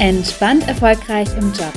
Entspannt 0.00 0.66
erfolgreich 0.66 1.28
im 1.36 1.52
Job. 1.52 1.74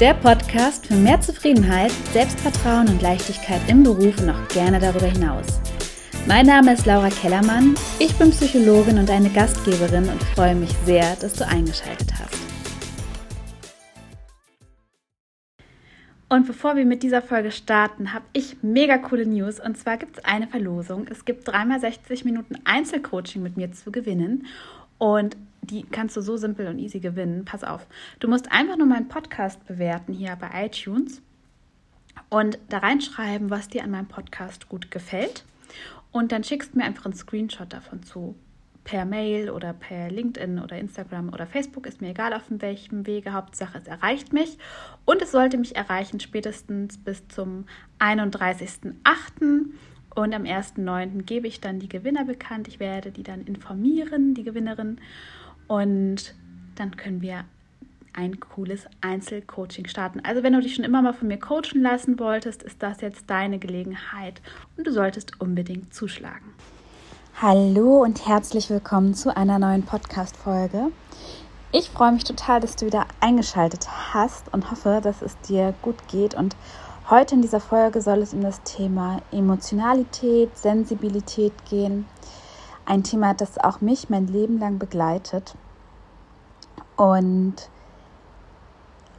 Der 0.00 0.14
Podcast 0.14 0.88
für 0.88 0.96
mehr 0.96 1.20
Zufriedenheit, 1.20 1.92
Selbstvertrauen 2.12 2.88
und 2.88 3.00
Leichtigkeit 3.00 3.60
im 3.68 3.84
Beruf 3.84 4.20
und 4.20 4.30
auch 4.30 4.48
gerne 4.48 4.80
darüber 4.80 5.06
hinaus. 5.06 5.60
Mein 6.26 6.46
Name 6.46 6.72
ist 6.72 6.84
Laura 6.84 7.10
Kellermann, 7.10 7.76
ich 8.00 8.12
bin 8.16 8.32
Psychologin 8.32 8.98
und 8.98 9.08
eine 9.08 9.30
Gastgeberin 9.30 10.08
und 10.08 10.20
freue 10.34 10.56
mich 10.56 10.72
sehr, 10.84 11.14
dass 11.20 11.34
du 11.34 11.46
eingeschaltet 11.46 12.12
hast. 12.18 12.36
Und 16.28 16.48
bevor 16.48 16.74
wir 16.74 16.84
mit 16.84 17.04
dieser 17.04 17.22
Folge 17.22 17.52
starten, 17.52 18.12
habe 18.12 18.24
ich 18.32 18.56
mega 18.62 18.98
coole 18.98 19.26
News. 19.26 19.60
Und 19.60 19.78
zwar 19.78 19.96
gibt 19.96 20.18
es 20.18 20.24
eine 20.24 20.48
Verlosung. 20.48 21.06
Es 21.08 21.24
gibt 21.24 21.46
dreimal 21.46 21.78
60 21.78 22.24
Minuten 22.24 22.56
Einzelcoaching 22.64 23.44
mit 23.44 23.56
mir 23.56 23.70
zu 23.70 23.92
gewinnen. 23.92 24.46
Und 24.98 25.36
die 25.62 25.82
kannst 25.84 26.16
du 26.16 26.20
so 26.20 26.36
simpel 26.36 26.66
und 26.66 26.78
easy 26.78 27.00
gewinnen. 27.00 27.44
Pass 27.44 27.64
auf. 27.64 27.86
Du 28.18 28.28
musst 28.28 28.50
einfach 28.50 28.76
nur 28.76 28.86
meinen 28.86 29.08
Podcast 29.08 29.66
bewerten 29.66 30.12
hier 30.12 30.36
bei 30.36 30.66
iTunes 30.66 31.22
und 32.28 32.58
da 32.68 32.78
reinschreiben, 32.78 33.50
was 33.50 33.68
dir 33.68 33.84
an 33.84 33.90
meinem 33.90 34.08
Podcast 34.08 34.68
gut 34.68 34.90
gefällt. 34.90 35.44
Und 36.12 36.32
dann 36.32 36.44
schickst 36.44 36.74
mir 36.74 36.84
einfach 36.84 37.04
einen 37.04 37.14
Screenshot 37.14 37.72
davon 37.72 38.02
zu. 38.02 38.34
Per 38.82 39.04
Mail 39.04 39.50
oder 39.50 39.72
per 39.74 40.10
LinkedIn 40.10 40.58
oder 40.58 40.78
Instagram 40.78 41.28
oder 41.28 41.46
Facebook, 41.46 41.86
ist 41.86 42.00
mir 42.00 42.10
egal 42.10 42.32
auf 42.32 42.44
welchem 42.48 43.06
Wege. 43.06 43.32
Hauptsache, 43.32 43.78
es 43.78 43.86
erreicht 43.86 44.32
mich. 44.32 44.58
Und 45.04 45.22
es 45.22 45.32
sollte 45.32 45.58
mich 45.58 45.76
erreichen 45.76 46.18
spätestens 46.18 46.98
bis 46.98 47.28
zum 47.28 47.66
31.08. 47.98 49.66
Und 50.14 50.34
am 50.34 50.42
1.9. 50.42 51.22
gebe 51.22 51.46
ich 51.46 51.60
dann 51.60 51.78
die 51.78 51.88
Gewinner 51.88 52.24
bekannt. 52.24 52.66
Ich 52.68 52.80
werde 52.80 53.12
die 53.12 53.22
dann 53.22 53.42
informieren, 53.42 54.34
die 54.34 54.44
Gewinnerin. 54.44 54.98
Und 55.70 56.34
dann 56.74 56.96
können 56.96 57.22
wir 57.22 57.44
ein 58.12 58.40
cooles 58.40 58.86
Einzelcoaching 59.02 59.86
starten. 59.86 60.18
Also 60.24 60.42
wenn 60.42 60.52
du 60.52 60.60
dich 60.60 60.74
schon 60.74 60.84
immer 60.84 61.00
mal 61.00 61.12
von 61.12 61.28
mir 61.28 61.38
coachen 61.38 61.80
lassen 61.80 62.18
wolltest, 62.18 62.64
ist 62.64 62.82
das 62.82 63.00
jetzt 63.02 63.30
deine 63.30 63.60
Gelegenheit 63.60 64.42
und 64.76 64.84
du 64.84 64.92
solltest 64.92 65.40
unbedingt 65.40 65.94
zuschlagen. 65.94 66.54
Hallo 67.40 68.02
und 68.02 68.26
herzlich 68.26 68.68
willkommen 68.68 69.14
zu 69.14 69.36
einer 69.36 69.60
neuen 69.60 69.84
Podcast-Folge. 69.84 70.90
Ich 71.70 71.88
freue 71.88 72.10
mich 72.10 72.24
total, 72.24 72.58
dass 72.58 72.74
du 72.74 72.86
wieder 72.86 73.06
eingeschaltet 73.20 73.86
hast 74.12 74.52
und 74.52 74.72
hoffe, 74.72 74.98
dass 75.00 75.22
es 75.22 75.38
dir 75.42 75.72
gut 75.82 76.08
geht. 76.08 76.34
Und 76.34 76.56
heute 77.08 77.36
in 77.36 77.42
dieser 77.42 77.60
Folge 77.60 78.00
soll 78.00 78.18
es 78.22 78.34
um 78.34 78.40
das 78.40 78.60
Thema 78.64 79.22
Emotionalität, 79.30 80.58
Sensibilität 80.58 81.52
gehen 81.70 82.06
ein 82.90 83.04
Thema, 83.04 83.34
das 83.34 83.56
auch 83.56 83.80
mich 83.80 84.10
mein 84.10 84.26
Leben 84.26 84.58
lang 84.58 84.78
begleitet 84.78 85.54
und 87.00 87.54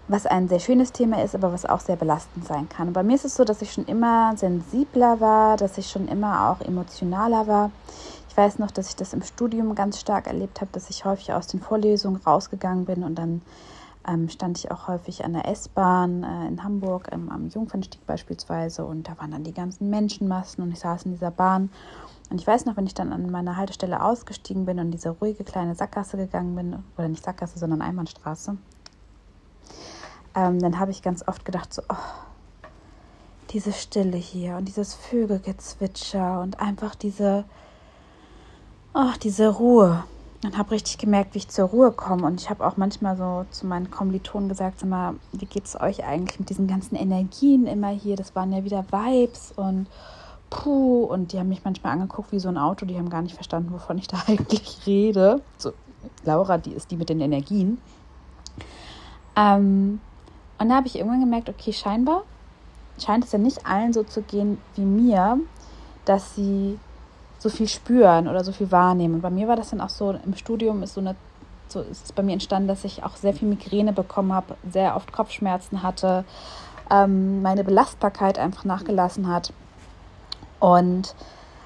was 0.07 0.27
ein 0.27 0.47
sehr 0.47 0.59
schönes 0.59 0.91
Thema 0.91 1.23
ist, 1.23 1.33
aber 1.33 1.51
was 1.51 1.65
auch 1.65 1.79
sehr 1.79 1.95
belastend 1.95 2.45
sein 2.45 2.69
kann. 2.69 2.89
Und 2.89 2.93
bei 2.93 3.01
mir 3.01 3.15
ist 3.15 3.25
es 3.25 3.35
so, 3.35 3.43
dass 3.43 3.63
ich 3.63 3.73
schon 3.73 3.85
immer 3.85 4.37
sensibler 4.37 5.19
war, 5.19 5.57
dass 5.57 5.79
ich 5.79 5.89
schon 5.89 6.07
immer 6.07 6.51
auch 6.51 6.61
emotionaler 6.63 7.47
war. 7.47 7.71
Ich 8.29 8.37
weiß 8.37 8.59
noch, 8.59 8.69
dass 8.69 8.89
ich 8.89 8.95
das 8.97 9.13
im 9.13 9.23
Studium 9.23 9.73
ganz 9.73 9.99
stark 9.99 10.27
erlebt 10.27 10.61
habe, 10.61 10.69
dass 10.73 10.91
ich 10.91 11.05
häufig 11.05 11.33
aus 11.33 11.47
den 11.47 11.59
Vorlesungen 11.59 12.21
rausgegangen 12.21 12.85
bin 12.85 13.03
und 13.03 13.15
dann 13.15 13.41
ähm, 14.07 14.29
stand 14.29 14.59
ich 14.59 14.69
auch 14.69 14.87
häufig 14.87 15.25
an 15.25 15.33
der 15.33 15.47
S-Bahn 15.47 16.23
äh, 16.23 16.47
in 16.49 16.63
Hamburg, 16.63 17.07
ähm, 17.11 17.29
am 17.31 17.47
Jungfernstieg 17.47 18.05
beispielsweise 18.05 18.85
und 18.85 19.09
da 19.09 19.17
waren 19.17 19.31
dann 19.31 19.43
die 19.43 19.55
ganzen 19.55 19.89
Menschenmassen 19.89 20.63
und 20.63 20.71
ich 20.71 20.79
saß 20.79 21.05
in 21.05 21.13
dieser 21.13 21.31
Bahn 21.31 21.71
und 22.31 22.39
ich 22.39 22.47
weiß 22.47 22.65
noch, 22.65 22.77
wenn 22.77 22.87
ich 22.87 22.93
dann 22.93 23.11
an 23.11 23.29
meiner 23.29 23.57
Haltestelle 23.57 24.01
ausgestiegen 24.01 24.65
bin 24.65 24.79
und 24.79 24.91
diese 24.91 25.09
ruhige 25.09 25.43
kleine 25.43 25.75
Sackgasse 25.75 26.15
gegangen 26.15 26.55
bin, 26.55 26.83
oder 26.97 27.09
nicht 27.09 27.25
Sackgasse, 27.25 27.59
sondern 27.59 27.81
Einbahnstraße, 27.81 28.57
ähm, 30.35 30.59
dann 30.59 30.79
habe 30.79 30.91
ich 30.91 31.01
ganz 31.01 31.27
oft 31.27 31.43
gedacht, 31.43 31.73
so, 31.73 31.81
oh, 31.89 31.95
diese 33.49 33.73
Stille 33.73 34.15
hier 34.15 34.55
und 34.55 34.65
dieses 34.65 34.93
Vögelgezwitscher 34.93 36.39
und 36.39 36.61
einfach 36.61 36.95
diese, 36.95 37.43
oh, 38.93 39.11
diese 39.21 39.49
Ruhe. 39.49 40.05
Und 40.43 40.57
habe 40.57 40.71
richtig 40.71 40.97
gemerkt, 40.97 41.35
wie 41.35 41.39
ich 41.39 41.49
zur 41.49 41.65
Ruhe 41.65 41.91
komme. 41.91 42.25
Und 42.25 42.41
ich 42.41 42.49
habe 42.49 42.65
auch 42.65 42.75
manchmal 42.75 43.15
so 43.15 43.45
zu 43.51 43.67
meinen 43.67 43.91
Kommilitonen 43.91 44.49
gesagt, 44.49 44.79
sag 44.79 44.89
mal, 44.89 45.15
wie 45.33 45.45
geht 45.45 45.65
es 45.65 45.79
euch 45.79 46.03
eigentlich 46.03 46.39
mit 46.39 46.49
diesen 46.49 46.65
ganzen 46.65 46.95
Energien 46.95 47.67
immer 47.67 47.89
hier? 47.89 48.15
Das 48.15 48.35
waren 48.35 48.51
ja 48.51 48.63
wieder 48.63 48.85
Vibes 48.89 49.51
und 49.55 49.85
puh, 50.51 51.05
und 51.05 51.31
die 51.31 51.39
haben 51.39 51.49
mich 51.49 51.63
manchmal 51.63 51.93
angeguckt 51.93 52.31
wie 52.31 52.39
so 52.39 52.49
ein 52.49 52.57
Auto, 52.59 52.85
die 52.85 52.97
haben 52.97 53.09
gar 53.09 53.23
nicht 53.23 53.33
verstanden, 53.33 53.73
wovon 53.73 53.97
ich 53.97 54.07
da 54.07 54.21
eigentlich 54.27 54.85
rede. 54.85 55.41
So, 55.57 55.73
Laura, 56.23 56.59
die 56.59 56.73
ist 56.73 56.91
die 56.91 56.97
mit 56.97 57.09
den 57.09 57.21
Energien. 57.21 57.79
Ähm, 59.35 59.99
und 60.59 60.69
da 60.69 60.75
habe 60.75 60.85
ich 60.85 60.97
irgendwann 60.97 61.21
gemerkt, 61.21 61.49
okay, 61.49 61.73
scheinbar 61.73 62.23
scheint 62.99 63.25
es 63.25 63.31
ja 63.31 63.39
nicht 63.39 63.65
allen 63.65 63.93
so 63.93 64.03
zu 64.03 64.21
gehen 64.21 64.59
wie 64.75 64.85
mir, 64.85 65.39
dass 66.05 66.35
sie 66.35 66.77
so 67.39 67.49
viel 67.49 67.67
spüren 67.67 68.27
oder 68.27 68.43
so 68.43 68.51
viel 68.51 68.71
wahrnehmen. 68.71 69.15
Und 69.15 69.21
bei 69.21 69.31
mir 69.31 69.47
war 69.47 69.55
das 69.55 69.71
dann 69.71 69.81
auch 69.81 69.89
so, 69.89 70.11
im 70.11 70.35
Studium 70.35 70.83
ist 70.83 70.93
so 70.93 71.01
eine, 71.01 71.15
so 71.69 71.81
ist 71.81 72.05
es 72.05 72.11
bei 72.11 72.21
mir 72.21 72.33
entstanden, 72.33 72.67
dass 72.67 72.83
ich 72.83 73.03
auch 73.03 73.15
sehr 73.15 73.33
viel 73.33 73.47
Migräne 73.47 73.93
bekommen 73.93 74.33
habe, 74.33 74.55
sehr 74.69 74.95
oft 74.95 75.11
Kopfschmerzen 75.11 75.81
hatte, 75.81 76.25
ähm, 76.91 77.41
meine 77.41 77.63
Belastbarkeit 77.63 78.37
einfach 78.37 78.65
nachgelassen 78.65 79.27
hat. 79.27 79.53
Und 80.61 81.15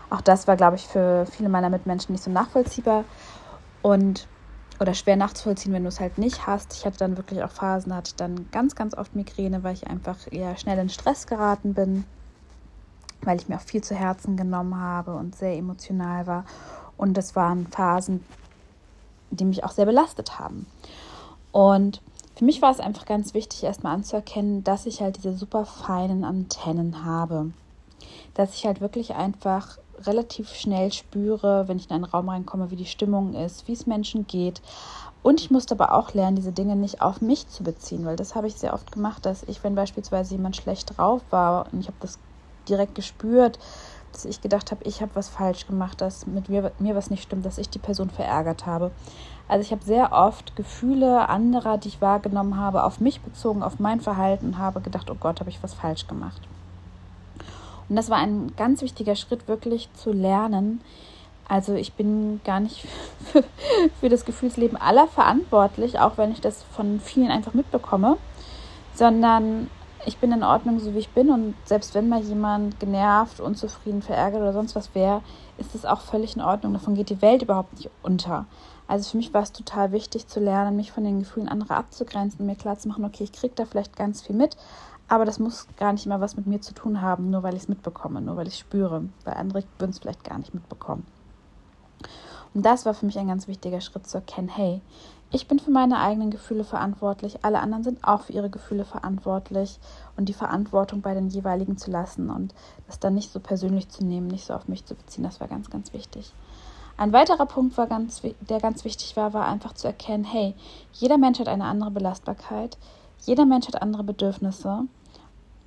auch 0.10 0.22
das 0.22 0.48
war, 0.48 0.56
glaube 0.56 0.78
ich, 0.78 0.88
für 0.88 1.28
viele 1.28 1.50
meiner 1.50 1.70
Mitmenschen 1.70 2.14
nicht 2.14 2.24
so 2.24 2.32
nachvollziehbar 2.32 3.04
und 3.82 4.28
oder 4.80 4.94
schwer 4.94 5.16
nachzuvollziehen, 5.16 5.74
wenn 5.74 5.84
du 5.84 5.90
es 5.90 6.00
halt 6.00 6.18
nicht 6.18 6.48
hast. 6.48 6.74
Ich 6.74 6.86
hatte 6.86 6.98
dann 6.98 7.18
wirklich 7.18 7.44
auch 7.44 7.52
Phasen, 7.52 7.96
hatte 7.96 8.14
dann 8.18 8.50
ganz, 8.52 8.76
ganz 8.76 8.98
oft 8.98 9.16
Migräne, 9.16 9.64
weil 9.64 9.74
ich 9.74 9.88
einfach 9.88 10.18
eher 10.32 10.58
schnell 10.58 10.80
in 10.80 10.90
Stress 10.90 11.28
geraten 11.28 11.74
bin, 11.74 12.06
weil 13.22 13.38
ich 13.38 13.48
mir 13.48 13.56
auch 13.56 13.62
viel 13.62 13.84
zu 13.84 13.96
Herzen 13.96 14.36
genommen 14.38 14.78
habe 14.78 15.16
und 15.16 15.36
sehr 15.36 15.56
emotional 15.56 16.28
war. 16.28 16.46
Und 16.98 17.16
das 17.16 17.36
waren 17.36 17.68
Phasen, 17.68 18.24
die 19.32 19.46
mich 19.46 19.64
auch 19.64 19.72
sehr 19.72 19.86
belastet 19.86 20.40
haben. 20.40 20.66
Und 21.52 22.02
für 22.36 22.46
mich 22.46 22.62
war 22.62 22.72
es 22.72 22.82
einfach 22.82 23.06
ganz 23.06 23.34
wichtig, 23.34 23.64
erstmal 23.64 23.94
anzuerkennen, 23.94 24.64
dass 24.64 24.86
ich 24.86 25.02
halt 25.02 25.18
diese 25.18 25.38
super 25.38 25.66
feinen 25.66 26.26
Antennen 26.26 27.06
habe 27.06 27.52
dass 28.34 28.56
ich 28.56 28.66
halt 28.66 28.82
wirklich 28.82 29.16
einfach 29.16 29.78
relativ 30.04 30.54
schnell 30.54 30.92
spüre, 30.92 31.68
wenn 31.68 31.78
ich 31.78 31.90
in 31.90 31.96
einen 31.96 32.04
Raum 32.04 32.30
reinkomme, 32.30 32.72
wie 32.72 32.76
die 32.76 32.86
Stimmung 32.86 33.34
ist, 33.34 33.68
wie 33.68 33.74
es 33.74 33.88
Menschen 33.88 34.28
geht. 34.28 34.62
Und 35.24 35.40
ich 35.40 35.50
musste 35.50 35.74
aber 35.74 35.94
auch 35.94 36.14
lernen, 36.14 36.36
diese 36.36 36.52
Dinge 36.52 36.76
nicht 36.76 37.02
auf 37.02 37.22
mich 37.22 37.48
zu 37.48 37.64
beziehen, 37.64 38.06
weil 38.06 38.16
das 38.16 38.36
habe 38.36 38.48
ich 38.48 38.56
sehr 38.56 38.74
oft 38.74 38.92
gemacht, 38.92 39.26
dass 39.26 39.44
ich, 39.44 39.64
wenn 39.64 39.76
beispielsweise 39.76 40.36
jemand 40.36 40.56
schlecht 40.56 40.98
drauf 40.98 41.22
war 41.32 41.66
und 41.72 41.80
ich 41.80 41.88
habe 41.88 41.98
das 42.00 42.20
direkt 42.70 42.96
gespürt, 42.96 43.58
dass 44.12 44.26
ich 44.26 44.42
gedacht 44.42 44.72
habe, 44.72 44.84
ich 44.84 45.02
habe 45.02 45.12
was 45.16 45.28
falsch 45.28 45.68
gemacht, 45.68 46.00
dass 46.00 46.26
mit 46.26 46.48
mir, 46.48 46.72
mir 46.80 46.96
was 46.96 47.10
nicht 47.10 47.24
stimmt, 47.24 47.46
dass 47.46 47.58
ich 47.58 47.70
die 47.70 47.80
Person 47.80 48.10
verärgert 48.10 48.66
habe. 48.66 48.92
Also 49.48 49.62
ich 49.62 49.72
habe 49.72 49.84
sehr 49.84 50.12
oft 50.12 50.56
Gefühle 50.56 51.28
anderer, 51.28 51.78
die 51.78 51.90
ich 51.90 52.02
wahrgenommen 52.02 52.58
habe, 52.58 52.84
auf 52.84 53.00
mich 53.00 53.22
bezogen, 53.22 53.62
auf 53.62 53.80
mein 53.80 54.02
Verhalten 54.02 54.58
habe 54.58 54.82
gedacht, 54.82 55.12
oh 55.12 55.18
Gott, 55.20 55.40
habe 55.40 55.50
ich 55.50 55.62
was 55.62 55.74
falsch 55.74 56.08
gemacht. 56.08 56.42
Und 57.90 57.96
das 57.96 58.10
war 58.10 58.18
ein 58.18 58.54
ganz 58.58 58.82
wichtiger 58.82 59.16
Schritt, 59.16 59.48
wirklich 59.48 59.90
zu 59.94 60.12
lernen. 60.12 60.82
Also 61.48 61.76
ich 61.76 61.94
bin 61.94 62.42
gar 62.44 62.60
nicht 62.60 62.88
für, 64.00 64.10
das 64.10 64.26
Gefühlsleben 64.26 64.78
aller 64.78 65.08
verantwortlich, 65.08 66.00
auch 66.00 66.18
wenn 66.18 66.32
ich 66.32 66.42
das 66.42 66.64
von 66.64 67.00
vielen 67.00 67.30
einfach 67.30 67.54
mitbekomme, 67.54 68.18
sondern 68.94 69.70
ich 70.08 70.18
bin 70.18 70.32
in 70.32 70.44
Ordnung, 70.44 70.80
so 70.80 70.94
wie 70.94 71.00
ich 71.00 71.10
bin. 71.10 71.30
Und 71.30 71.56
selbst 71.66 71.94
wenn 71.94 72.10
mal 72.10 72.22
jemand 72.22 72.80
genervt, 72.80 73.40
unzufrieden, 73.40 74.02
verärgert 74.02 74.42
oder 74.42 74.54
sonst 74.54 74.76
was 74.76 74.96
wäre, 74.96 75.22
ist 75.58 75.76
es 75.76 75.86
auch 75.86 76.02
völlig 76.02 76.36
in 76.36 76.42
Ordnung. 76.42 76.74
Davon 76.74 76.96
geht 76.96 77.10
die 77.10 77.22
Welt 77.22 77.44
überhaupt 77.44 77.74
nicht 77.74 77.90
unter. 78.02 78.46
Also 78.88 79.12
für 79.12 79.18
mich 79.18 79.34
war 79.34 79.42
es 79.42 79.52
total 79.52 79.92
wichtig 79.92 80.28
zu 80.28 80.40
lernen, 80.40 80.76
mich 80.76 80.92
von 80.92 81.04
den 81.04 81.20
Gefühlen 81.20 81.50
anderer 81.50 81.78
abzugrenzen 81.78 82.42
und 82.42 82.46
mir 82.46 82.56
klarzumachen, 82.56 83.06
okay, 83.06 83.24
ich 83.24 83.32
kriege 83.32 83.54
da 83.56 83.66
vielleicht 83.66 83.96
ganz 83.96 84.22
viel 84.22 84.36
mit, 84.36 84.58
aber 85.08 85.26
das 85.26 85.40
muss 85.40 85.68
gar 85.78 85.94
nicht 85.94 86.06
immer 86.06 86.22
was 86.22 86.36
mit 86.36 86.48
mir 86.48 86.62
zu 86.62 86.74
tun 86.74 87.02
haben, 87.02 87.30
nur 87.30 87.44
weil 87.44 87.56
ich 87.56 87.64
es 87.64 87.70
mitbekomme, 87.70 88.22
nur 88.22 88.38
weil 88.38 88.48
ich 88.48 88.58
spüre. 88.58 89.04
Weil 89.24 89.36
andere 89.36 89.64
würden 89.78 89.92
es 89.92 90.00
vielleicht 90.00 90.24
gar 90.24 90.38
nicht 90.38 90.54
mitbekommen. 90.54 91.06
Und 92.54 92.66
das 92.66 92.86
war 92.86 92.94
für 92.94 93.06
mich 93.06 93.20
ein 93.20 93.28
ganz 93.28 93.48
wichtiger 93.48 93.82
Schritt 93.82 94.08
zu 94.08 94.18
erkennen, 94.18 94.48
hey, 94.48 94.82
ich 95.32 95.48
bin 95.48 95.60
für 95.60 95.72
meine 95.72 96.00
eigenen 96.00 96.32
Gefühle 96.32 96.64
verantwortlich, 96.64 97.44
alle 97.44 97.60
anderen 97.60 97.84
sind 97.84 98.04
auch 98.04 98.22
für 98.22 98.34
ihre 98.34 98.50
Gefühle 98.50 98.86
verantwortlich 98.86 99.80
und 100.16 100.30
die 100.30 100.34
Verantwortung 100.34 101.02
bei 101.02 101.14
den 101.14 101.28
jeweiligen 101.28 101.78
zu 101.78 101.92
lassen 101.92 102.30
und 102.30 102.54
das 102.88 103.00
dann 103.00 103.16
nicht 103.16 103.32
so 103.32 103.42
persönlich 103.42 103.90
zu 103.90 104.06
nehmen, 104.06 104.28
nicht 104.28 104.46
so 104.46 104.54
auf 104.54 104.70
mich 104.70 104.86
zu 104.86 104.96
beziehen, 104.96 105.26
das 105.26 105.42
war 105.42 105.50
ganz, 105.50 105.70
ganz 105.70 105.92
wichtig. 105.92 106.32
Ein 106.96 107.12
weiterer 107.12 107.46
Punkt, 107.46 107.78
war 107.78 107.88
ganz, 107.88 108.22
der 108.40 108.62
ganz 108.62 108.86
wichtig 108.86 109.18
war, 109.18 109.34
war 109.34 109.46
einfach 109.46 109.74
zu 109.74 109.88
erkennen, 109.88 110.24
hey, 110.24 110.56
jeder 110.94 111.18
Mensch 111.18 111.40
hat 111.40 111.50
eine 111.50 111.66
andere 111.66 111.92
Belastbarkeit, 111.92 112.78
jeder 113.22 113.46
Mensch 113.46 113.68
hat 113.68 113.82
andere 113.82 114.04
Bedürfnisse 114.04 114.84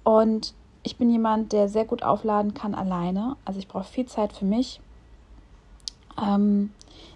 und 0.05 0.55
ich 0.83 0.97
bin 0.97 1.11
jemand, 1.11 1.53
der 1.53 1.69
sehr 1.69 1.85
gut 1.85 2.03
aufladen 2.03 2.55
kann 2.55 2.75
alleine. 2.75 3.37
Also 3.45 3.59
ich 3.59 3.69
brauche 3.69 3.85
viel 3.85 4.07
Zeit 4.07 4.33
für 4.33 4.45
mich. 4.45 4.81
Ähm, 6.21 6.71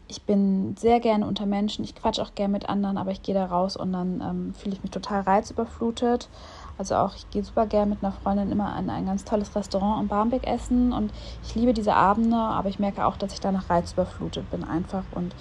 ich 0.08 0.22
bin 0.22 0.76
sehr 0.76 1.00
gerne 1.00 1.26
unter 1.26 1.46
Menschen, 1.46 1.84
ich 1.84 1.94
quatsche 1.94 2.20
auch 2.22 2.34
gerne 2.34 2.52
mit 2.52 2.68
anderen, 2.68 2.98
aber 2.98 3.12
ich 3.12 3.22
gehe 3.22 3.34
da 3.34 3.46
raus 3.46 3.76
und 3.76 3.92
dann 3.92 4.20
ähm, 4.20 4.54
fühle 4.54 4.74
ich 4.74 4.82
mich 4.82 4.90
total 4.90 5.22
reizüberflutet. 5.22 6.28
Also 6.76 6.96
auch, 6.96 7.14
ich 7.14 7.30
gehe 7.30 7.42
super 7.42 7.66
gerne 7.66 7.90
mit 7.90 8.04
einer 8.04 8.12
Freundin 8.12 8.52
immer 8.52 8.74
an 8.74 8.90
ein 8.90 9.06
ganz 9.06 9.24
tolles 9.24 9.54
Restaurant 9.56 10.02
in 10.02 10.08
Barmbek 10.08 10.46
essen 10.46 10.92
und 10.92 11.12
ich 11.42 11.54
liebe 11.54 11.72
diese 11.72 11.94
Abende, 11.94 12.36
aber 12.36 12.68
ich 12.68 12.78
merke 12.78 13.06
auch, 13.06 13.16
dass 13.16 13.32
ich 13.32 13.40
danach 13.40 13.70
reizüberflutet 13.70 14.50
bin 14.50 14.64
einfach 14.64 15.04
und 15.12 15.34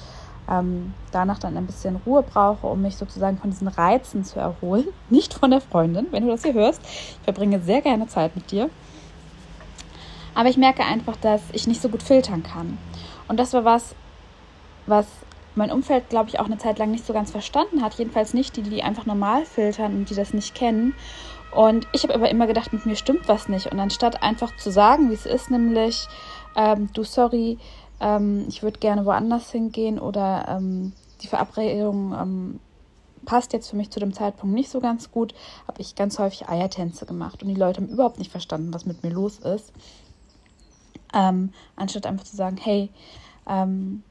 ähm, 0.50 0.94
danach 1.12 1.40
dann 1.40 1.58
ein 1.58 1.66
bisschen 1.66 1.98
Ruhe 2.06 2.24
brauche, 2.24 2.68
um 2.68 2.82
mich 2.82 2.98
sozusagen 2.98 3.38
von 3.38 3.50
diesen 3.50 3.68
Reizen 3.68 4.24
zu 4.24 4.40
erholen. 4.40 4.88
Nicht 5.10 5.34
von 5.34 5.52
der 5.52 5.62
Freundin, 5.62 6.08
wenn 6.12 6.26
du 6.26 6.30
das 6.30 6.44
hier 6.44 6.54
hörst. 6.54 6.82
Ich 6.84 7.24
verbringe 7.24 7.60
sehr 7.60 7.82
gerne 7.82 8.08
Zeit 8.08 8.36
mit 8.36 8.52
dir. 8.52 8.70
Aber 10.34 10.50
ich 10.50 10.58
merke 10.58 10.84
einfach, 10.84 11.18
dass 11.18 11.42
ich 11.52 11.68
nicht 11.68 11.82
so 11.82 11.90
gut 11.90 12.02
filtern 12.02 12.42
kann. 12.42 12.78
Und 13.28 13.38
das 13.38 13.52
war 13.52 13.66
was, 13.66 13.96
was 14.86 15.06
mein 15.56 15.72
Umfeld, 15.72 16.10
glaube 16.10 16.30
ich, 16.30 16.40
auch 16.40 16.46
eine 16.46 16.58
Zeit 16.58 16.80
lang 16.80 16.92
nicht 16.92 17.06
so 17.06 17.12
ganz 17.12 17.32
verstanden 17.32 17.82
hat. 17.82 17.96
Jedenfalls 17.96 18.34
nicht 18.34 18.56
die, 18.56 18.62
die 18.62 18.84
einfach 18.84 19.06
normal 19.06 19.46
filtern 19.46 19.94
und 19.96 20.10
die 20.10 20.16
das 20.16 20.34
nicht 20.34 20.56
kennen. 20.56 20.94
Und 21.52 21.88
ich 21.92 22.04
habe 22.04 22.16
aber 22.16 22.30
immer 22.30 22.48
gedacht, 22.48 22.72
mit 22.72 22.86
mir 22.86 22.96
stimmt 22.96 23.28
was 23.28 23.50
nicht. 23.50 23.72
Und 23.72 23.80
anstatt 23.80 24.24
einfach 24.24 24.56
zu 24.56 24.72
sagen, 24.72 25.10
wie 25.10 25.14
es 25.14 25.26
ist, 25.26 25.52
nämlich, 25.52 26.08
ähm, 26.56 26.90
du, 26.94 27.04
sorry, 27.04 27.58
ähm, 28.02 28.46
ich 28.50 28.64
würde 28.64 28.80
gerne 28.80 29.06
woanders 29.06 29.52
hingehen 29.52 30.00
oder 30.00 30.46
ähm, 30.50 30.94
die 31.22 31.28
Verabredung 31.28 32.14
ähm, 32.14 32.60
passt 33.26 33.54
jetzt 33.54 33.70
für 33.70 33.76
mich 33.76 33.92
zu 33.92 34.00
dem 34.00 34.14
Zeitpunkt 34.14 34.56
nicht 34.56 34.70
so 34.70 34.80
ganz 34.80 35.12
gut, 35.12 35.34
habe 35.68 35.80
ich 35.82 35.96
ganz 35.96 36.18
häufig 36.20 36.50
Eiertänze 36.50 37.06
gemacht. 37.06 37.44
Und 37.44 37.50
die 37.50 37.56
Leute 37.56 37.82
haben 37.82 37.90
überhaupt 37.90 38.18
nicht 38.18 38.32
verstanden, 38.32 38.74
was 38.74 38.86
mit 38.86 39.04
mir 39.04 39.12
los 39.12 39.40
ist. 39.40 39.72
Ähm, 41.14 41.52
anstatt 41.76 42.08
einfach 42.08 42.26
zu 42.26 42.36
sagen, 42.36 42.58
hey, 42.58 42.90
ähm, 43.48 44.04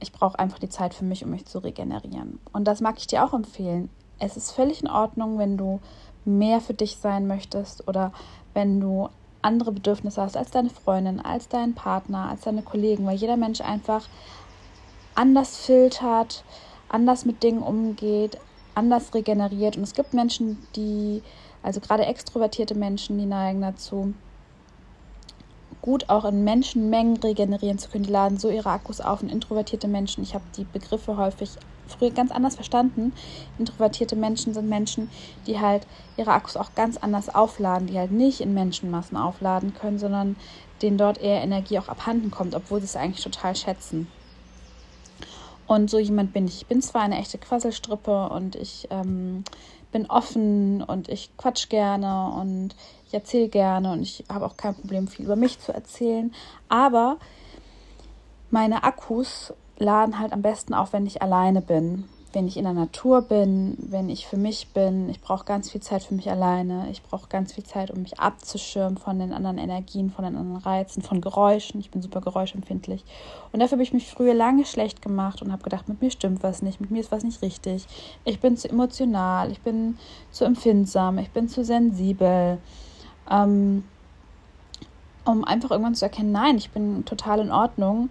ich 0.00 0.12
brauche 0.12 0.38
einfach 0.38 0.58
die 0.58 0.70
Zeit 0.70 0.94
für 0.94 1.04
mich, 1.04 1.24
um 1.24 1.30
mich 1.30 1.44
zu 1.44 1.58
regenerieren. 1.58 2.40
Und 2.52 2.64
das 2.64 2.80
mag 2.80 2.96
ich 2.98 3.06
dir 3.06 3.24
auch 3.24 3.34
empfehlen. 3.34 3.90
Es 4.18 4.36
ist 4.36 4.52
völlig 4.52 4.82
in 4.82 4.88
Ordnung, 4.88 5.38
wenn 5.38 5.58
du 5.58 5.80
mehr 6.24 6.60
für 6.60 6.74
dich 6.74 6.96
sein 6.96 7.26
möchtest 7.26 7.86
oder 7.88 8.12
wenn 8.54 8.80
du 8.80 9.08
andere 9.42 9.72
Bedürfnisse 9.72 10.20
hast 10.20 10.36
als 10.36 10.50
deine 10.50 10.70
Freundin, 10.70 11.20
als 11.20 11.48
dein 11.48 11.74
Partner, 11.74 12.28
als 12.28 12.42
deine 12.42 12.62
Kollegen, 12.62 13.06
weil 13.06 13.16
jeder 13.16 13.36
Mensch 13.36 13.60
einfach 13.60 14.08
anders 15.14 15.56
filtert, 15.58 16.44
anders 16.88 17.24
mit 17.24 17.42
Dingen 17.42 17.62
umgeht, 17.62 18.38
anders 18.74 19.14
regeneriert. 19.14 19.76
Und 19.76 19.82
es 19.82 19.94
gibt 19.94 20.14
Menschen, 20.14 20.58
die, 20.76 21.22
also 21.62 21.80
gerade 21.80 22.06
extrovertierte 22.06 22.74
Menschen, 22.74 23.18
die 23.18 23.26
neigen 23.26 23.60
dazu, 23.60 24.14
gut 25.82 26.08
auch 26.08 26.24
in 26.24 26.44
Menschenmengen 26.44 27.16
regenerieren 27.18 27.78
zu 27.78 27.88
können. 27.88 28.04
Die 28.04 28.12
laden 28.12 28.38
so 28.38 28.50
ihre 28.50 28.70
Akkus 28.70 29.00
auf. 29.00 29.22
Und 29.22 29.30
introvertierte 29.30 29.88
Menschen, 29.88 30.22
ich 30.22 30.34
habe 30.34 30.44
die 30.56 30.64
Begriffe 30.64 31.16
häufig 31.16 31.50
früher 31.88 32.10
ganz 32.10 32.30
anders 32.30 32.54
verstanden. 32.54 33.12
Introvertierte 33.58 34.16
Menschen 34.16 34.54
sind 34.54 34.68
Menschen, 34.68 35.10
die 35.46 35.58
halt 35.58 35.86
ihre 36.16 36.32
Akkus 36.32 36.56
auch 36.56 36.74
ganz 36.74 36.96
anders 36.96 37.34
aufladen, 37.34 37.86
die 37.86 37.98
halt 37.98 38.12
nicht 38.12 38.40
in 38.40 38.54
Menschenmassen 38.54 39.16
aufladen 39.16 39.74
können, 39.74 39.98
sondern 39.98 40.36
denen 40.82 40.98
dort 40.98 41.18
eher 41.18 41.42
Energie 41.42 41.78
auch 41.78 41.88
abhanden 41.88 42.30
kommt, 42.30 42.54
obwohl 42.54 42.80
sie 42.80 42.86
es 42.86 42.96
eigentlich 42.96 43.24
total 43.24 43.54
schätzen. 43.56 44.06
Und 45.66 45.88
so 45.88 45.98
jemand 45.98 46.32
bin 46.32 46.46
ich. 46.46 46.62
Ich 46.62 46.66
bin 46.66 46.82
zwar 46.82 47.02
eine 47.02 47.18
echte 47.18 47.38
Quasselstrippe 47.38 48.28
und 48.30 48.56
ich 48.56 48.88
ähm, 48.90 49.44
bin 49.90 50.06
offen 50.06 50.82
und 50.82 51.08
ich 51.08 51.30
quatsch 51.36 51.68
gerne 51.68 52.32
und 52.40 52.74
ich 53.06 53.14
erzähle 53.14 53.48
gerne 53.48 53.92
und 53.92 54.02
ich 54.02 54.24
habe 54.28 54.46
auch 54.46 54.56
kein 54.56 54.74
Problem, 54.74 55.08
viel 55.08 55.24
über 55.24 55.36
mich 55.36 55.58
zu 55.58 55.72
erzählen. 55.72 56.32
Aber 56.68 57.18
meine 58.50 58.84
Akkus 58.84 59.52
laden 59.78 60.18
halt 60.18 60.32
am 60.32 60.42
besten 60.42 60.74
auf, 60.74 60.92
wenn 60.92 61.06
ich 61.06 61.22
alleine 61.22 61.60
bin. 61.60 62.08
Wenn 62.32 62.46
ich 62.46 62.56
in 62.56 62.64
der 62.64 62.72
Natur 62.72 63.22
bin, 63.22 63.76
wenn 63.78 64.08
ich 64.08 64.26
für 64.26 64.36
mich 64.36 64.68
bin. 64.68 65.08
Ich 65.08 65.20
brauche 65.20 65.44
ganz 65.44 65.70
viel 65.70 65.80
Zeit 65.80 66.04
für 66.04 66.14
mich 66.14 66.30
alleine. 66.30 66.88
Ich 66.90 67.02
brauche 67.02 67.28
ganz 67.28 67.52
viel 67.52 67.64
Zeit, 67.64 67.90
um 67.90 68.02
mich 68.02 68.20
abzuschirmen 68.20 68.98
von 68.98 69.18
den 69.18 69.32
anderen 69.32 69.58
Energien, 69.58 70.10
von 70.10 70.24
den 70.24 70.36
anderen 70.36 70.62
Reizen, 70.62 71.02
von 71.02 71.20
Geräuschen. 71.20 71.80
Ich 71.80 71.90
bin 71.90 72.02
super 72.02 72.20
geräuschempfindlich. 72.20 73.04
Und 73.52 73.60
dafür 73.60 73.76
habe 73.76 73.82
ich 73.82 73.92
mich 73.92 74.08
früher 74.08 74.34
lange 74.34 74.64
schlecht 74.64 75.02
gemacht 75.02 75.42
und 75.42 75.50
habe 75.50 75.62
gedacht, 75.62 75.88
mit 75.88 76.00
mir 76.00 76.10
stimmt 76.10 76.42
was 76.42 76.62
nicht, 76.62 76.80
mit 76.80 76.90
mir 76.90 77.00
ist 77.00 77.10
was 77.10 77.24
nicht 77.24 77.42
richtig. 77.42 77.86
Ich 78.24 78.38
bin 78.38 78.56
zu 78.56 78.68
emotional, 78.68 79.50
ich 79.50 79.60
bin 79.60 79.98
zu 80.30 80.44
empfindsam, 80.44 81.18
ich 81.18 81.30
bin 81.30 81.48
zu 81.48 81.64
sensibel. 81.64 82.58
Ähm, 83.28 83.84
um 85.24 85.44
einfach 85.44 85.70
irgendwann 85.70 85.94
zu 85.94 86.04
erkennen, 86.04 86.32
nein, 86.32 86.56
ich 86.56 86.70
bin 86.70 87.04
total 87.04 87.40
in 87.40 87.50
Ordnung 87.50 88.10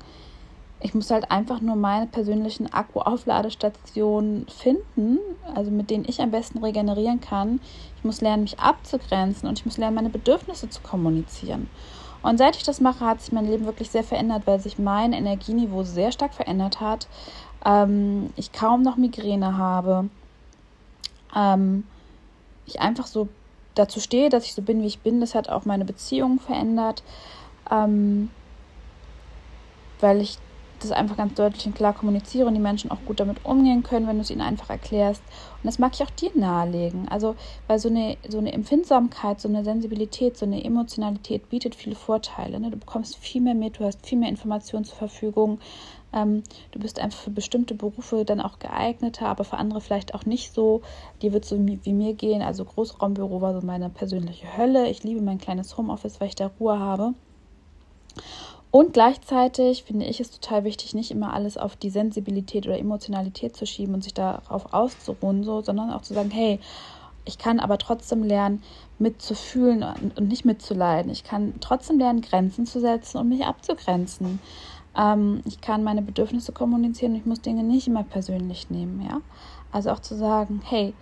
ich 0.82 0.94
muss 0.94 1.12
halt 1.12 1.30
einfach 1.30 1.60
nur 1.60 1.76
meine 1.76 2.08
persönlichen 2.08 2.72
Akku-Aufladestationen 2.72 4.48
finden, 4.48 5.20
also 5.54 5.72
mit 5.72 5.90
denen 5.90 6.06
ich 6.08 6.22
am 6.22 6.32
besten 6.32 6.60
regenerieren 6.60 7.20
kann. 7.20 7.60
Ich 7.98 8.04
muss 8.06 8.22
lernen, 8.22 8.44
mich 8.44 8.60
abzugrenzen 8.60 9.50
und 9.50 9.60
ich 9.60 9.66
muss 9.66 9.78
lernen, 9.78 9.96
meine 9.96 10.10
Bedürfnisse 10.10 10.70
zu 10.70 10.82
kommunizieren. 10.82 11.70
Und 12.22 12.38
seit 12.38 12.56
ich 12.56 12.64
das 12.64 12.80
mache, 12.80 13.06
hat 13.06 13.22
sich 13.22 13.34
mein 13.34 13.46
Leben 13.46 13.66
wirklich 13.66 13.90
sehr 13.90 14.04
verändert, 14.04 14.44
weil 14.46 14.60
sich 14.60 14.80
mein 14.80 15.14
Energieniveau 15.14 15.84
sehr 15.84 16.12
stark 16.12 16.34
verändert 16.34 16.80
hat. 16.80 17.08
Ähm, 17.66 18.32
ich 18.36 18.52
kaum 18.52 18.82
noch 18.82 18.96
Migräne 18.98 19.58
habe. 19.58 20.10
Ähm, 21.36 21.86
ich 22.66 22.80
einfach 22.80 23.08
so 23.08 23.28
dazu 23.76 24.00
stehe, 24.00 24.30
dass 24.30 24.46
ich 24.46 24.54
so 24.54 24.62
bin, 24.62 24.82
wie 24.82 24.88
ich 24.88 25.00
bin. 25.00 25.22
Das 25.22 25.36
hat 25.36 25.50
auch 25.50 25.66
meine 25.66 25.86
Beziehung 25.86 26.40
verändert. 26.40 27.04
Ähm, 27.72 28.30
weil 30.02 30.22
ich 30.22 30.38
das 30.80 30.92
einfach 30.92 31.18
ganz 31.18 31.34
deutlich 31.34 31.66
und 31.66 31.76
klar 31.76 31.94
kommuniziere 31.94 32.48
und 32.48 32.54
die 32.54 32.60
Menschen 32.60 32.92
auch 32.92 33.00
gut 33.06 33.20
damit 33.20 33.46
umgehen 33.46 33.84
können, 33.84 34.08
wenn 34.08 34.18
du 34.18 34.22
es 34.22 34.30
ihnen 34.30 34.42
einfach 34.42 34.70
erklärst. 34.70 35.22
Und 35.62 35.66
das 35.66 35.80
mag 35.80 35.94
ich 35.94 36.04
auch 36.04 36.10
dir 36.10 36.32
nahelegen. 36.36 37.08
Also, 37.10 37.36
weil 37.68 37.80
so 37.80 37.90
eine, 37.90 38.18
so 38.28 38.38
eine 38.38 38.54
Empfindsamkeit, 38.54 39.42
so 39.42 39.50
eine 39.50 39.64
Sensibilität, 39.64 40.38
so 40.38 40.46
eine 40.46 40.64
Emotionalität 40.64 41.50
bietet 41.50 41.76
viele 41.76 41.96
Vorteile. 41.96 42.60
Ne? 42.60 42.72
Du 42.72 42.78
bekommst 42.78 43.18
viel 43.18 43.42
mehr 43.42 43.56
mit, 43.56 43.80
du 43.80 43.86
hast 43.86 44.06
viel 44.06 44.18
mehr 44.18 44.30
Informationen 44.30 44.86
zur 44.86 44.98
Verfügung. 44.98 45.60
Ähm, 46.12 46.44
du 46.72 46.80
bist 46.80 47.00
einfach 47.00 47.20
für 47.20 47.32
bestimmte 47.32 47.76
Berufe 47.76 48.26
dann 48.26 48.42
auch 48.42 48.60
geeigneter, 48.60 49.28
aber 49.28 49.44
für 49.44 49.58
andere 49.58 49.82
vielleicht 49.82 50.16
auch 50.16 50.26
nicht 50.26 50.54
so. 50.54 50.82
Dir 51.22 51.34
wird 51.34 51.46
so 51.46 51.58
wie 51.60 51.94
mir 51.94 52.14
gehen. 52.14 52.42
Also 52.42 52.66
Großraumbüro 52.66 53.42
war 53.42 53.60
so 53.60 53.66
meine 53.66 53.90
persönliche 53.90 54.58
Hölle. 54.58 54.90
Ich 54.90 55.04
liebe 55.04 55.22
mein 55.22 55.38
kleines 55.38 55.78
Homeoffice, 55.78 56.20
weil 56.20 56.30
ich 56.30 56.36
da 56.36 56.52
Ruhe 56.60 56.80
habe. 56.80 57.14
Und 58.72 58.94
gleichzeitig 58.94 59.84
finde 59.84 60.06
ich 60.06 60.20
es 60.20 60.30
total 60.30 60.64
wichtig, 60.64 60.94
nicht 60.94 61.10
immer 61.10 61.34
alles 61.34 61.58
auf 61.58 61.76
die 61.76 61.90
Sensibilität 61.90 62.68
oder 62.68 62.78
Emotionalität 62.78 63.56
zu 63.56 63.66
schieben 63.66 63.96
und 63.96 64.04
sich 64.04 64.14
darauf 64.14 64.74
auszuruhen, 64.74 65.44
so, 65.44 65.62
sondern 65.62 65.92
auch 65.92 66.02
zu 66.02 66.14
sagen, 66.14 66.30
hey, 66.30 66.60
ich 67.26 67.38
kann 67.38 67.60
aber 67.60 67.78
trotzdem 67.78 68.24
lernen, 68.24 68.64
mitzufühlen 69.00 69.84
und 70.16 70.28
nicht 70.28 70.46
mitzuleiden. 70.46 71.12
Ich 71.12 71.24
kann 71.24 71.56
trotzdem 71.62 71.98
lernen, 71.98 72.22
Grenzen 72.22 72.66
zu 72.66 72.80
setzen 72.80 73.18
und 73.18 73.30
mich 73.30 73.46
abzugrenzen. 73.46 74.40
Ähm, 74.96 75.42
ich 75.46 75.62
kann 75.62 75.84
meine 75.84 76.02
Bedürfnisse 76.02 76.52
kommunizieren 76.52 77.14
und 77.14 77.20
ich 77.20 77.26
muss 77.26 77.42
Dinge 77.42 77.64
nicht 77.64 77.88
immer 77.88 78.04
persönlich 78.04 78.70
nehmen, 78.70 79.02
ja. 79.02 79.22
Also 79.72 79.92
auch 79.92 80.00
zu 80.00 80.16
sagen, 80.16 80.62
hey, 80.64 80.94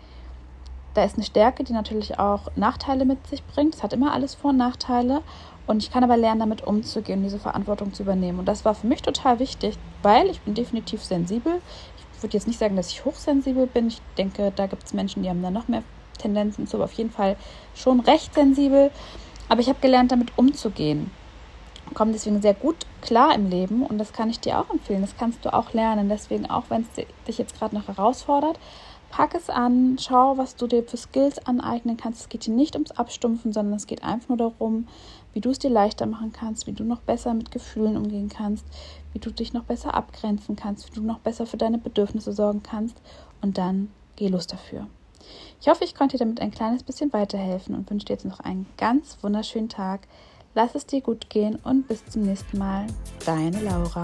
da 0.93 1.03
ist 1.03 1.15
eine 1.15 1.23
Stärke, 1.23 1.63
die 1.63 1.73
natürlich 1.73 2.19
auch 2.19 2.49
Nachteile 2.55 3.05
mit 3.05 3.25
sich 3.27 3.43
bringt. 3.45 3.75
Es 3.75 3.83
hat 3.83 3.93
immer 3.93 4.13
alles 4.13 4.35
Vor- 4.35 4.49
und 4.49 4.57
Nachteile. 4.57 5.21
Und 5.67 5.83
ich 5.83 5.91
kann 5.91 6.03
aber 6.03 6.17
lernen, 6.17 6.39
damit 6.39 6.65
umzugehen, 6.65 7.23
diese 7.23 7.39
Verantwortung 7.39 7.93
zu 7.93 8.03
übernehmen. 8.03 8.39
Und 8.39 8.45
das 8.45 8.65
war 8.65 8.73
für 8.73 8.87
mich 8.87 9.01
total 9.01 9.39
wichtig, 9.39 9.77
weil 10.01 10.29
ich 10.29 10.39
bin 10.41 10.53
definitiv 10.53 11.03
sensibel. 11.03 11.61
Ich 12.15 12.23
würde 12.23 12.35
jetzt 12.35 12.47
nicht 12.47 12.57
sagen, 12.57 12.77
dass 12.77 12.89
ich 12.89 13.05
hochsensibel 13.05 13.67
bin. 13.67 13.89
Ich 13.89 14.01
denke, 14.17 14.51
da 14.55 14.65
gibt 14.65 14.85
es 14.85 14.93
Menschen, 14.93 15.23
die 15.23 15.29
haben 15.29 15.43
da 15.43 15.51
noch 15.51 15.67
mehr 15.67 15.83
Tendenzen 16.17 16.67
zu, 16.67 16.77
aber 16.77 16.85
auf 16.85 16.93
jeden 16.93 17.11
Fall 17.11 17.35
schon 17.75 17.99
recht 17.99 18.33
sensibel. 18.33 18.91
Aber 19.49 19.59
ich 19.61 19.67
habe 19.69 19.79
gelernt, 19.81 20.11
damit 20.11 20.37
umzugehen. 20.37 21.11
Komme 21.93 22.13
deswegen 22.13 22.41
sehr 22.41 22.53
gut 22.53 22.75
klar 23.01 23.35
im 23.35 23.49
Leben 23.49 23.83
und 23.85 23.97
das 23.97 24.11
kann 24.11 24.29
ich 24.29 24.39
dir 24.39 24.59
auch 24.59 24.69
empfehlen. 24.69 25.01
Das 25.01 25.15
kannst 25.17 25.45
du 25.45 25.53
auch 25.53 25.73
lernen. 25.73 26.09
Deswegen, 26.09 26.49
auch 26.49 26.63
wenn 26.69 26.81
es 26.81 27.05
dich 27.27 27.37
jetzt 27.37 27.57
gerade 27.57 27.75
noch 27.75 27.87
herausfordert, 27.87 28.59
pack 29.09 29.35
es 29.35 29.49
an, 29.49 29.97
schau, 29.99 30.37
was 30.37 30.55
du 30.55 30.67
dir 30.67 30.83
für 30.83 30.97
Skills 30.97 31.39
aneignen 31.45 31.97
kannst. 31.97 32.21
Es 32.21 32.29
geht 32.29 32.43
hier 32.45 32.53
nicht 32.53 32.75
ums 32.75 32.91
Abstumpfen, 32.91 33.53
sondern 33.53 33.75
es 33.75 33.87
geht 33.87 34.03
einfach 34.03 34.29
nur 34.29 34.37
darum, 34.37 34.87
wie 35.33 35.41
du 35.41 35.49
es 35.49 35.59
dir 35.59 35.69
leichter 35.69 36.05
machen 36.05 36.33
kannst, 36.33 36.67
wie 36.67 36.73
du 36.73 36.83
noch 36.83 37.01
besser 37.01 37.33
mit 37.33 37.51
Gefühlen 37.51 37.97
umgehen 37.97 38.29
kannst, 38.29 38.65
wie 39.13 39.19
du 39.19 39.31
dich 39.31 39.53
noch 39.53 39.63
besser 39.63 39.93
abgrenzen 39.93 40.55
kannst, 40.55 40.89
wie 40.89 40.99
du 40.99 41.05
noch 41.05 41.19
besser 41.19 41.45
für 41.45 41.57
deine 41.57 41.77
Bedürfnisse 41.77 42.33
sorgen 42.33 42.63
kannst 42.63 42.97
und 43.41 43.57
dann 43.57 43.89
geh 44.15 44.27
los 44.27 44.47
dafür. 44.47 44.87
Ich 45.59 45.67
hoffe, 45.67 45.83
ich 45.83 45.95
konnte 45.95 46.17
dir 46.17 46.25
damit 46.25 46.41
ein 46.41 46.51
kleines 46.51 46.83
bisschen 46.83 47.11
weiterhelfen 47.13 47.75
und 47.75 47.89
wünsche 47.89 48.05
dir 48.05 48.13
jetzt 48.13 48.25
noch 48.25 48.39
einen 48.39 48.65
ganz 48.77 49.17
wunderschönen 49.21 49.69
Tag. 49.69 50.07
Lass 50.55 50.75
es 50.75 50.85
dir 50.85 51.01
gut 51.01 51.29
gehen 51.29 51.57
und 51.63 51.87
bis 51.87 52.05
zum 52.05 52.23
nächsten 52.23 52.57
Mal. 52.57 52.87
Deine 53.25 53.61
Laura. 53.61 54.03